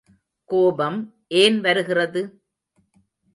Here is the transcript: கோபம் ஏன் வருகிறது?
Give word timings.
கோபம் 0.49 0.97
ஏன் 1.27 1.59
வருகிறது? 1.59 2.21